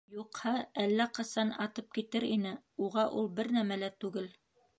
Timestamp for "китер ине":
1.99-2.55